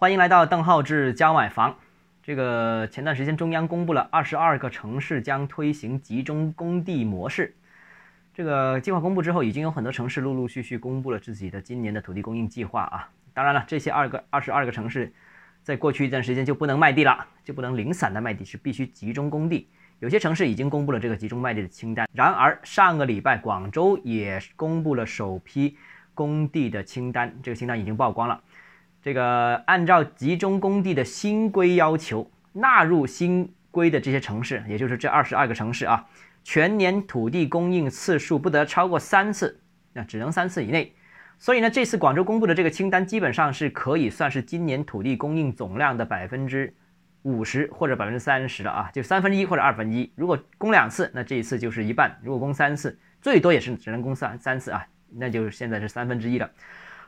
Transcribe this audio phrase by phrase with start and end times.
[0.00, 1.74] 欢迎来到邓浩志教买房。
[2.22, 7.52] 这个前段时间中央公布了二十二个城市将推行集中供地模式。
[8.32, 13.10] 这个计划公布之后，已经有很多城市陆陆续续公布了自己的今年的土地供应计划啊。
[13.34, 15.12] 当然了，这些二个二十二个城市，
[15.64, 19.68] 在过去一段时间就不能卖地了，就不能零散的卖地，是必须集中供地。
[19.98, 22.08] 有些城市已经公布了这个集中卖地的清单。
[22.12, 25.76] 然而上个礼拜，广州也公布了首批
[26.14, 28.40] 供地的清单，这个清单已经曝光了。
[29.00, 36.04] 这个按照集中供地的新规要求，纳入新规的这些城市，也就是这二十二个城市啊，
[36.42, 39.60] 全年土地供应次数不得超过三次，
[39.92, 40.92] 那只能三次以内。
[41.38, 46.74] 所以呢，这次广州公布的这个清单，基本上是可以算是今年土地供应总量的百分之
[47.22, 50.10] 五十或者百分之三十了啊，就三分之一或者二分之一。
[50.16, 56.50] 如果供两次，那这一次就是一半；如果供三次，最多也是只能供三三次啊，那就是现在是三分之一了。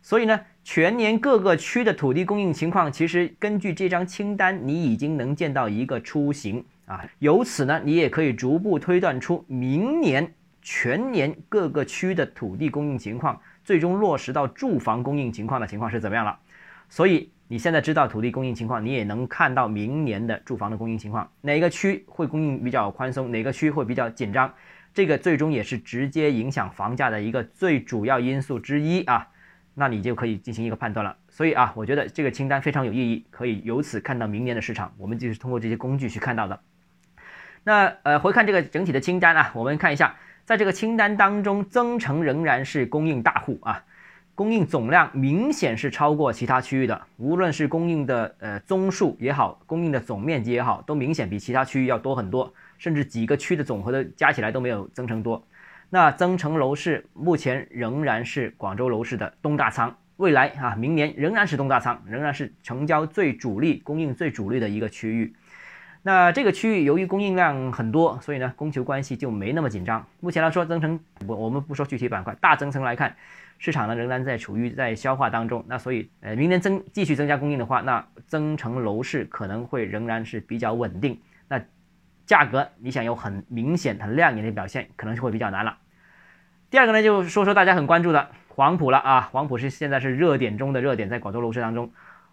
[0.00, 7.04] 所以呢，全年各个区的土地供应情况，其实根据这张清单，你已经能见到一个雏形啊。
[7.18, 10.32] 由此呢，你也可以逐步推断出明年
[10.62, 16.38] 全年各个区的土地供应情况，最终落实到住房供应情况的情况是怎么样了。
[16.88, 24.52] 所以你现在知道土地供应情况，你也能看到明年的住房的供应情况，哪个区会供应比较宽松，哪个区会比较紧张，
[24.94, 29.26] 这个最终也是直接影响房价的一个最主要因素之一啊。
[29.78, 31.16] 那你就可以进行一个判断了。
[31.28, 34.92] 所以啊，我觉得这个清单非常有意义，可以由此看到明年的市场。
[34.98, 36.60] 我们就是通过这些工具去看到的。
[37.62, 43.84] 那呃，回看这个整体的清单啊，我们看一下，在这个清单当中，增城仍然是供应大户啊，
[44.34, 55.44] 供应总量明显是超过其他区域的，无论是供应的呃宗数也好，供应的总面积也好，都明显比其他区域要多很多，甚至几个区的总和的加起来都没有增城多。
[55.90, 65.34] 那增城楼市目前仍然是广州楼市的东大仓，未来啊，明年仍然是东大仓，仍然是成交最主力、供应最主力的一个区域。
[66.02, 70.06] 那这个区域由于供应量很多，所以呢，供求关系就没那么紧张。
[70.20, 73.16] 目前来说，增城我我们不说具体板块，大增城来看，
[73.58, 75.64] 市场呢仍然在处于在消化当中。
[75.66, 81.18] 那所以，呃，明年增继续增加供应的话，那增城楼市可能会仍然是比较稳定。
[82.28, 85.78] 价格你想有很明显、很亮眼的表现，可能就会比较难了。
[86.68, 91.90] 第二个呢，就说说大家很关注的黄埔了啊，黄埔是现在是热点中的热点，在广州楼市当中，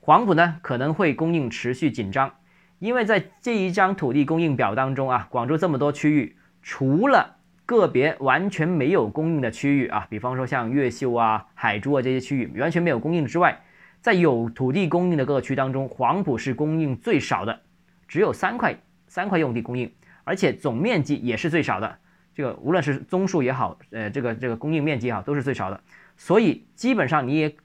[0.00, 2.34] 黄埔呢可能会供应持续紧张，
[2.78, 13.58] 因为在这一张土地供应表当中啊，广州这么多区域，除了个别完全没有供应的区域啊，比方说像越秀啊、海珠啊这些区域完全没有供应之外，
[14.02, 17.60] 在有土地供应的各个区当中，黄埔是供应最少的，
[18.06, 18.76] 只有三块。
[19.08, 19.92] 三块用地供应，
[20.24, 21.98] 而且总面积也是最少的。
[22.34, 25.80] 这个无论是宗数也好，呃，这个这个供应面积也好，都是最少的。
[26.16, 27.56] 所以基本上你也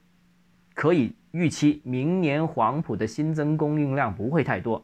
[0.74, 4.84] 可以预期，明年黄埔的新增供应量不会太多。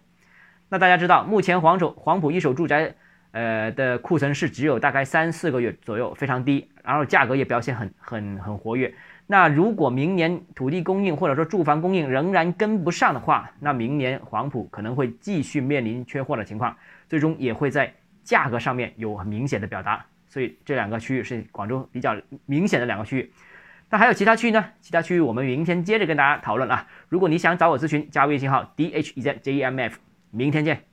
[0.69, 2.93] 那大家知道，目前黄手黄埔一手住宅，
[3.31, 8.93] 呃的库存是只有大概三四个月左右，非常低，然后价格也表现很很很活跃。
[9.31, 16.75] 那如果明年土地供应或者说住房供应仍然跟不上的话，那明年黄埔可能会继续面临缺货的情况，
[17.07, 20.03] 最终也会在价格上面有很明显的表达。
[20.27, 23.31] 所以这两个区域是广州比较明显的两个区域。
[23.91, 24.65] 那还有其他区域呢？
[24.81, 26.87] 其他区域我们明天接着跟大家讨论啊。
[27.07, 29.99] 如果你想找我咨询，加微信号 d h e z j e m f，
[30.31, 30.88] 明天见。